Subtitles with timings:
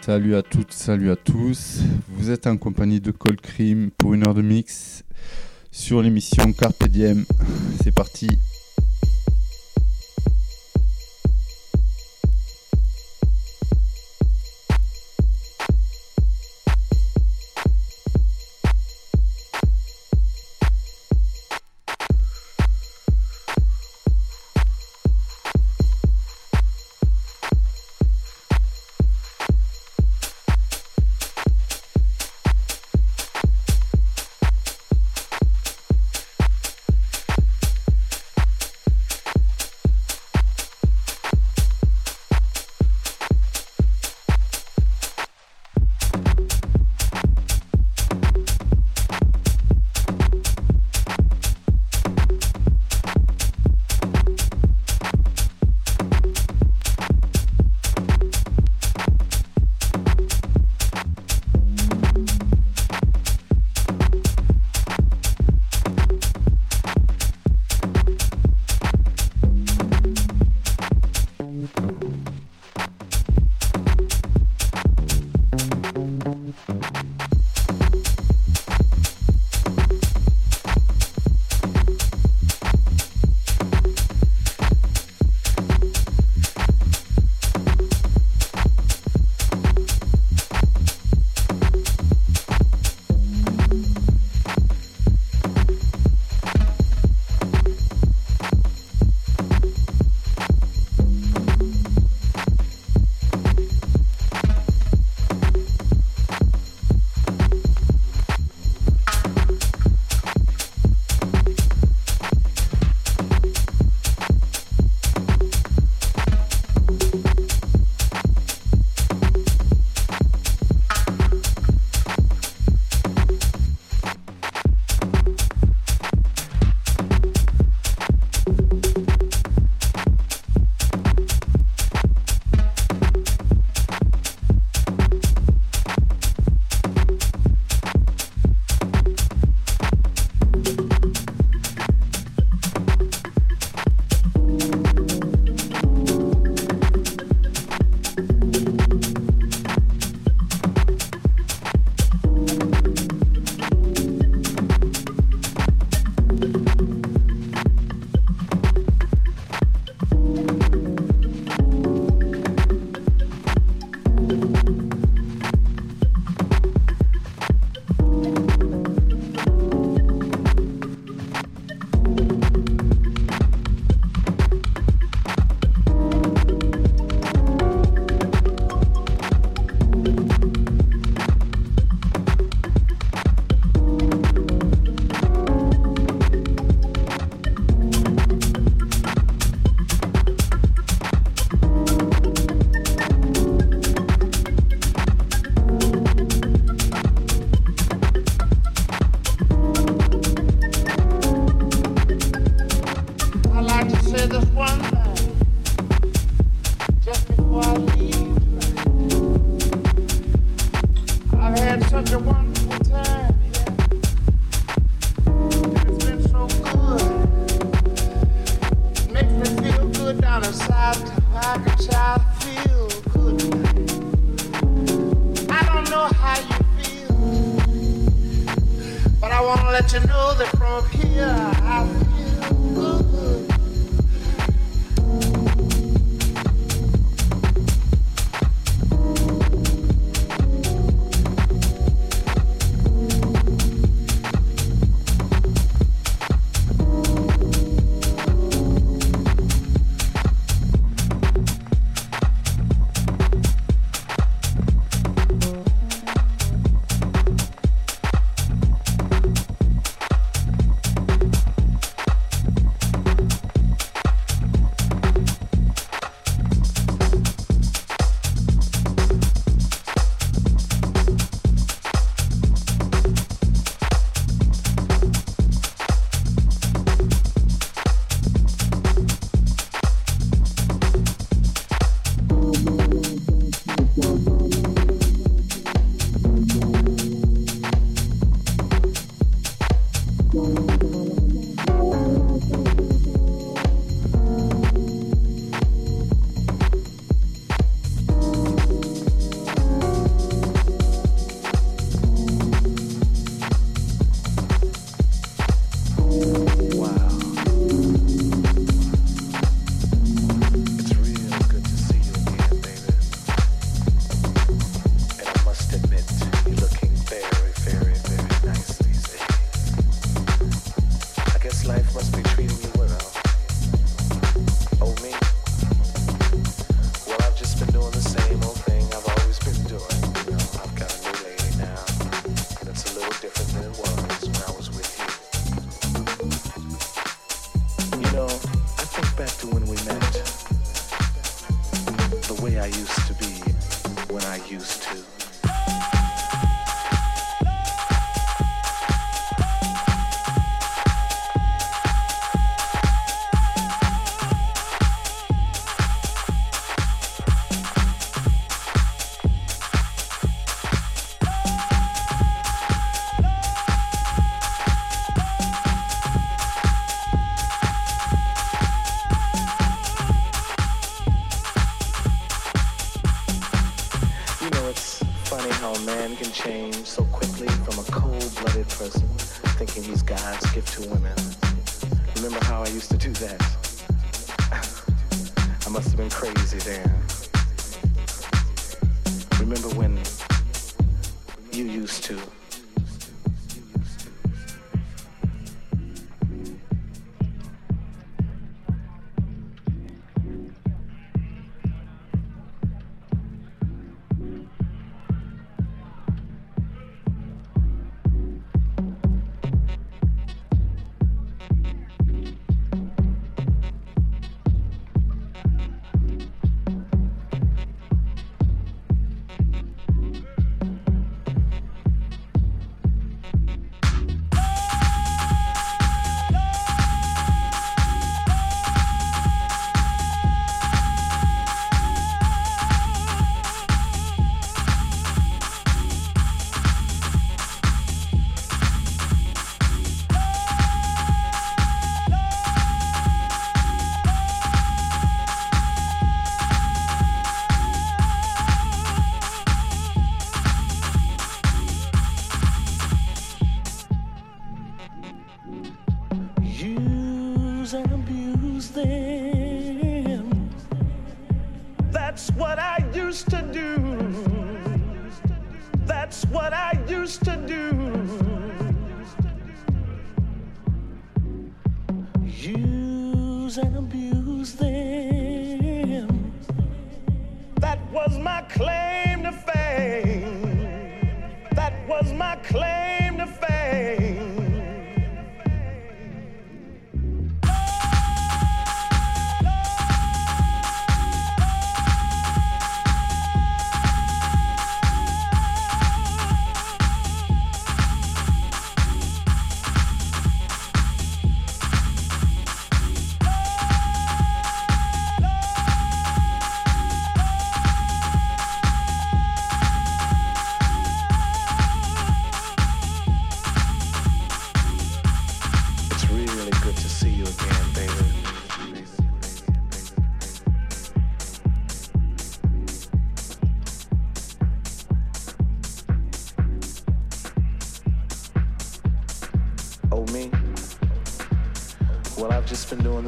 [0.00, 1.80] Salut à toutes, salut à tous.
[2.08, 5.04] Vous êtes en compagnie de Cold Cream pour une heure de mix
[5.70, 7.24] sur l'émission Carpe Diem.
[7.82, 8.28] C'est parti.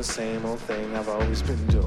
[0.03, 1.82] Same old thing I've always been doing.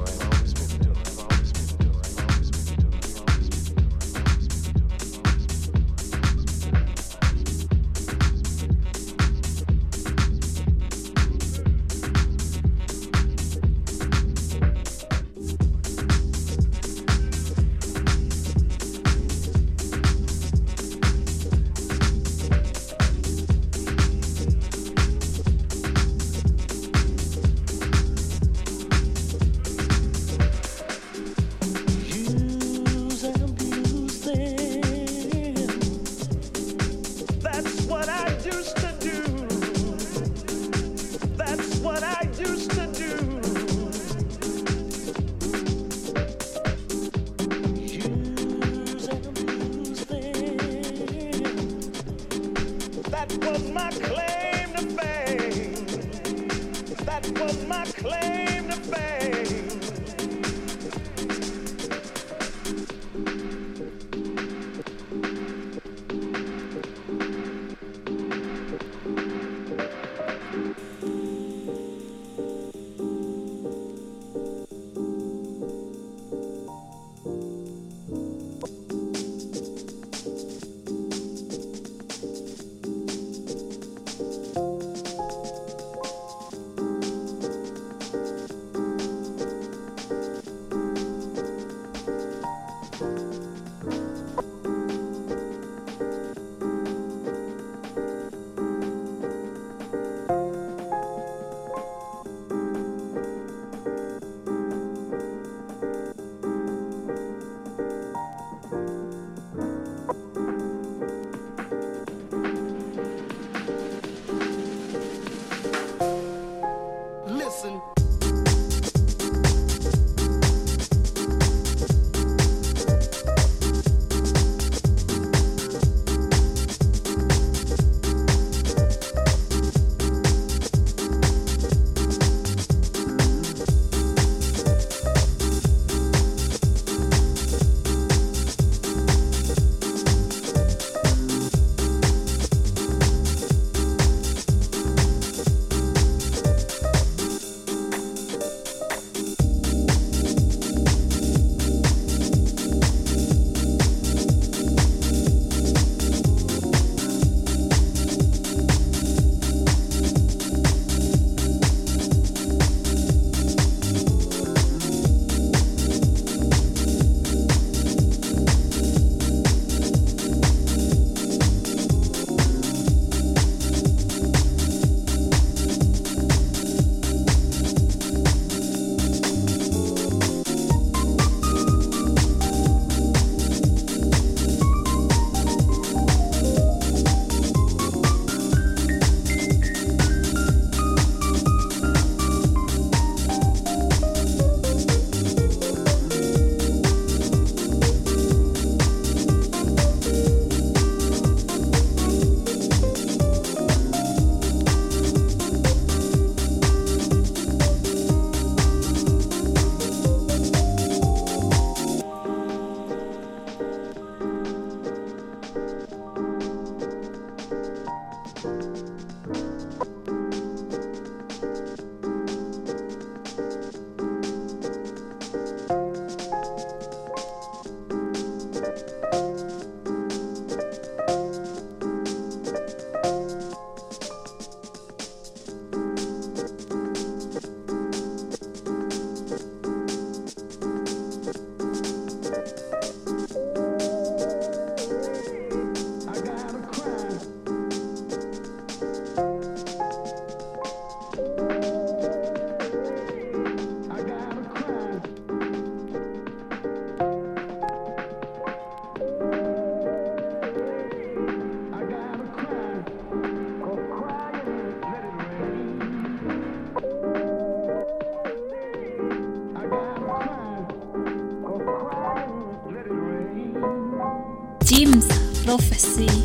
[275.76, 276.15] Prophecy.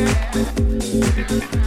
[0.00, 1.59] Yeah.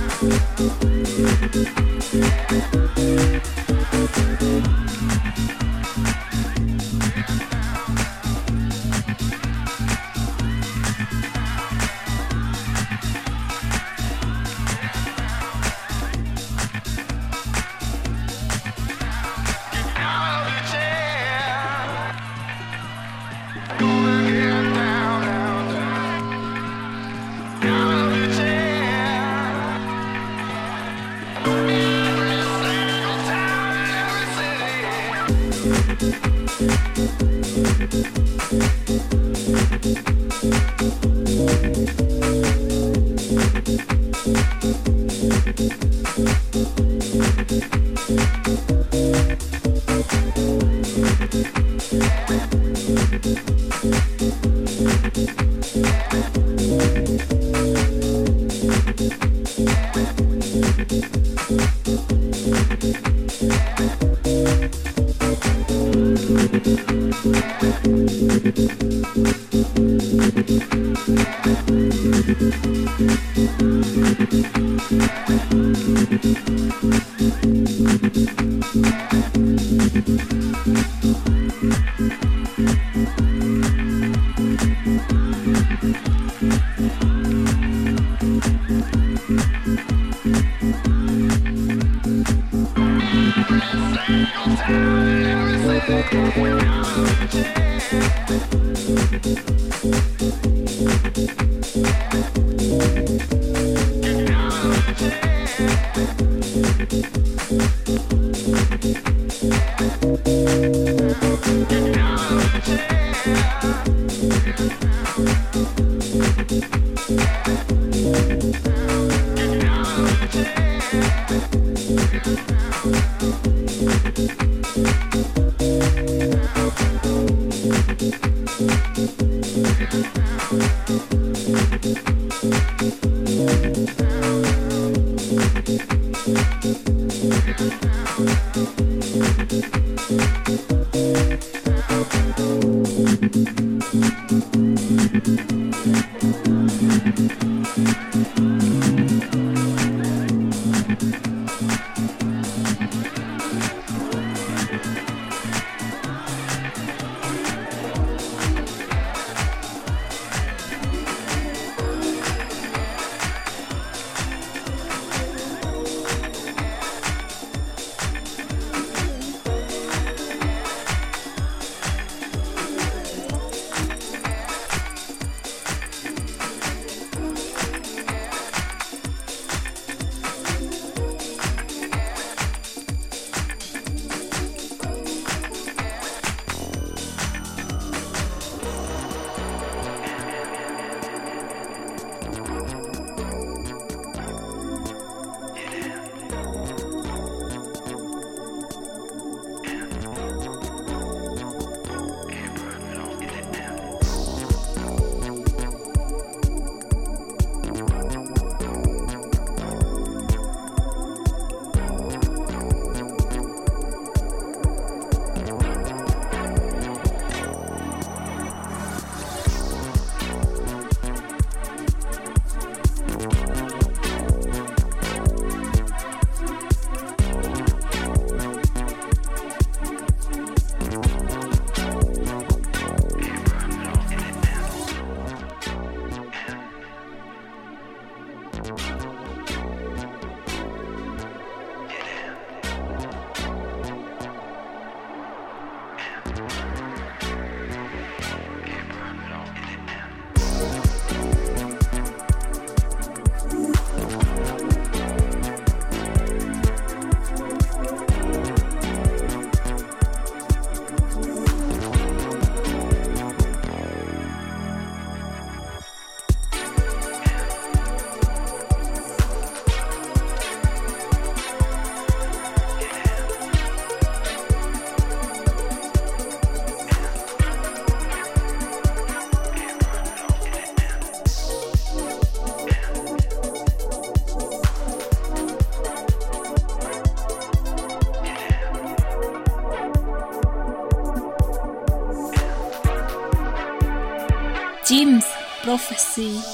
[295.93, 296.52] Prophecy.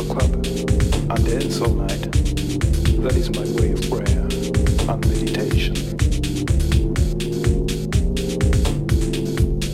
[0.00, 2.12] a club and dance all night.
[3.02, 4.24] That is my way of prayer
[4.88, 5.74] and meditation.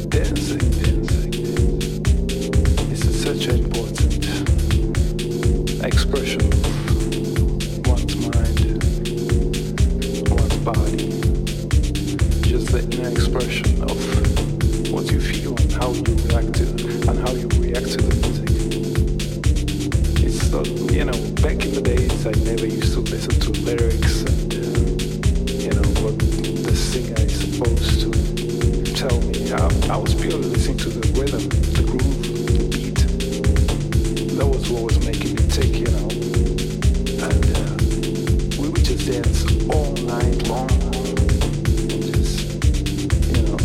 [0.09, 1.33] Dancing, dancing
[2.91, 4.27] is such an important
[5.85, 6.43] expression
[7.87, 8.59] of mind,
[10.65, 10.97] body,
[12.43, 13.97] just the inner expression of
[14.91, 16.65] what you feel and how you react to
[17.11, 18.36] and how you react to the
[20.57, 24.89] you know, back in the days, I never used to listen to lyrics and, uh,
[25.53, 28.11] you know, what the singer is supposed to
[28.95, 29.53] tell me.
[29.53, 31.47] I, I was purely listening to the rhythm,
[31.77, 32.23] the groove,
[32.57, 32.97] the beat.
[34.39, 36.09] That was what was making me tick, you know.
[37.21, 37.77] And uh,
[38.59, 40.73] we would just dance all night long.
[42.01, 42.65] Just,
[43.29, 43.61] you know,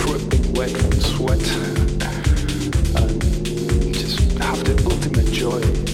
[0.00, 1.44] dripping wet from sweat.
[2.96, 3.20] and
[3.92, 5.91] just have the ultimate joy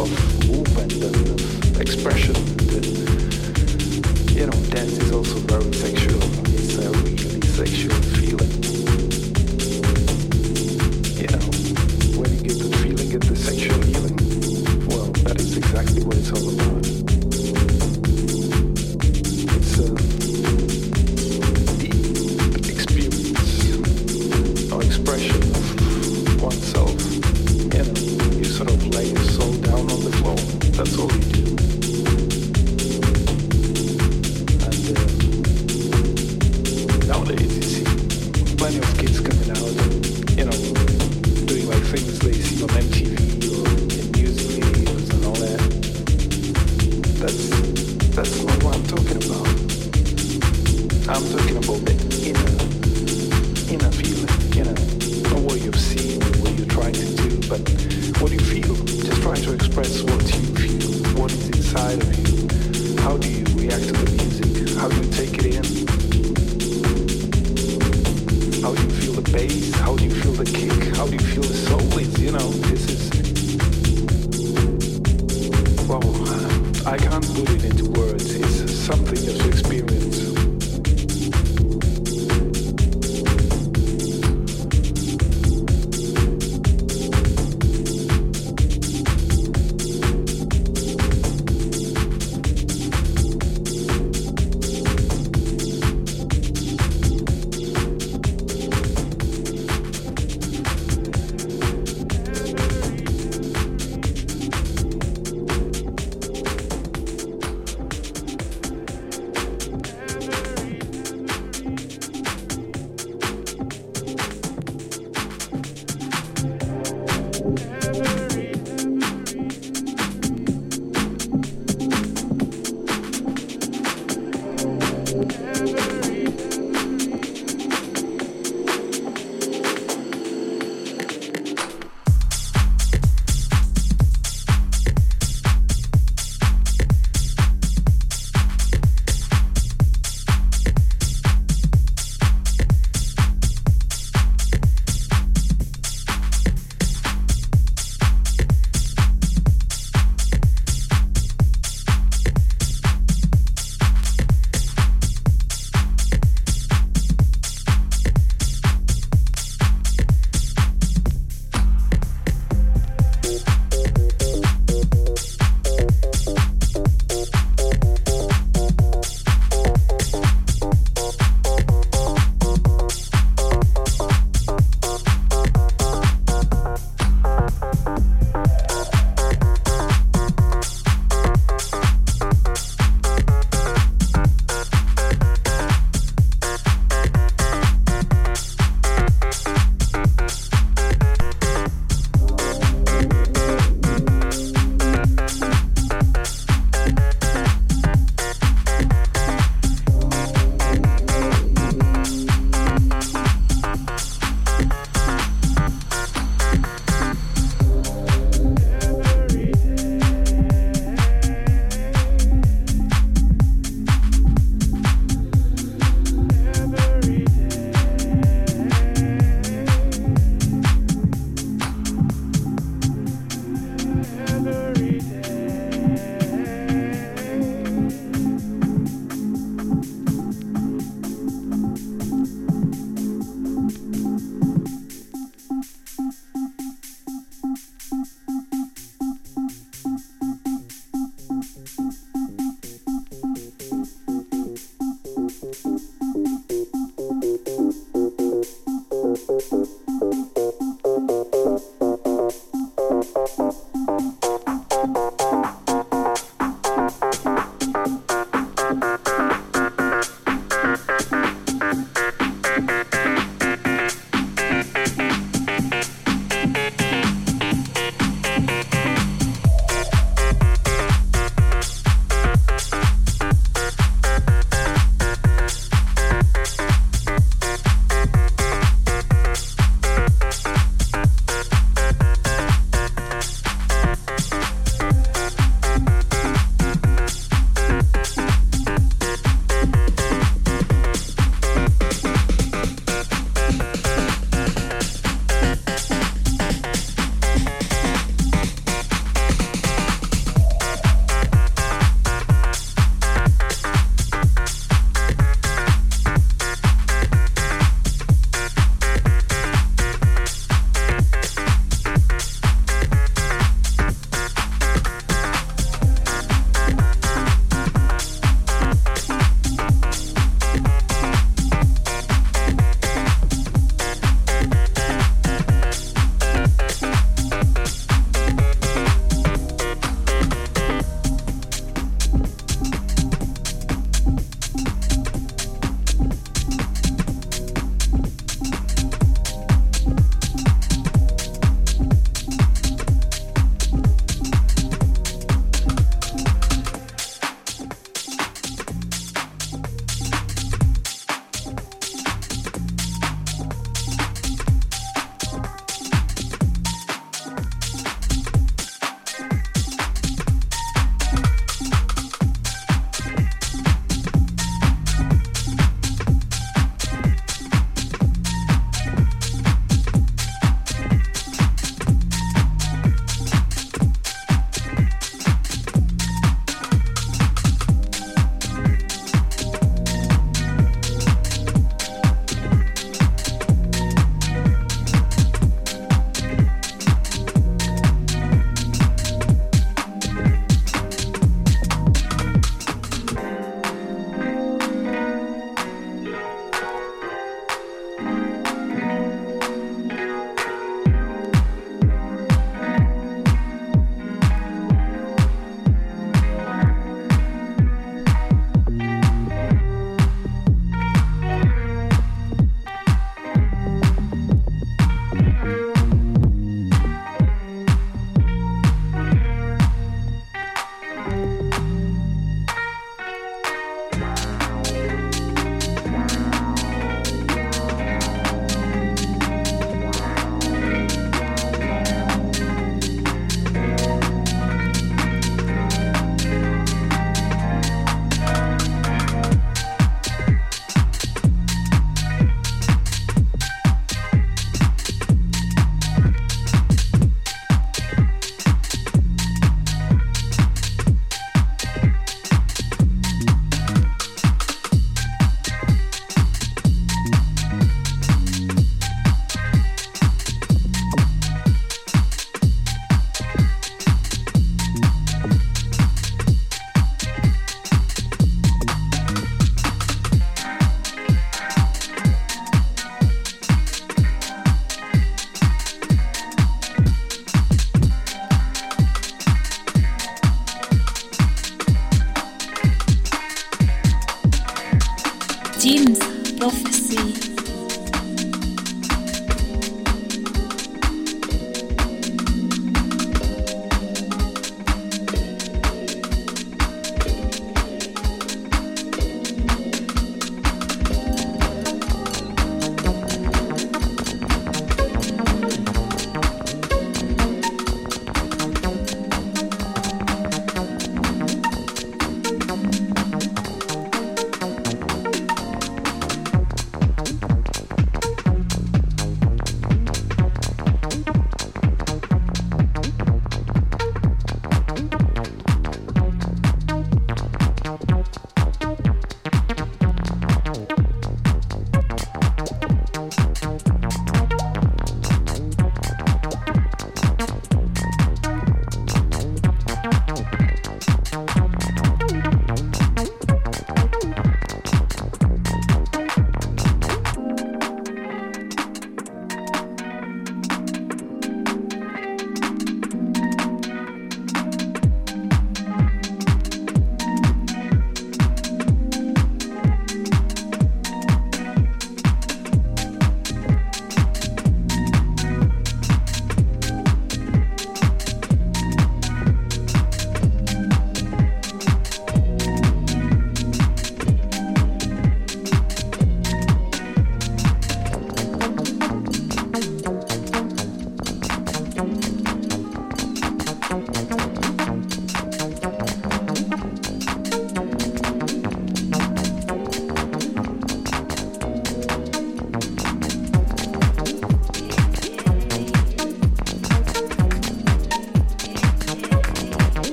[0.00, 2.34] of movement and expression.
[4.34, 6.22] you know, dance is also very sexual.
[6.54, 8.19] It's a really sexual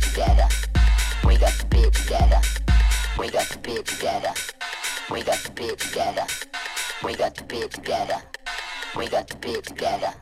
[0.00, 0.48] together.
[1.26, 2.40] We got the be together.
[3.18, 4.32] We got the beat together.
[5.10, 6.26] We got the beat together.
[7.04, 8.16] We got the beat together.
[8.96, 10.14] We got the together.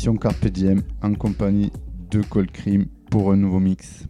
[0.00, 1.70] Carpe Diem en compagnie
[2.10, 4.06] de Cold Cream pour un nouveau mix.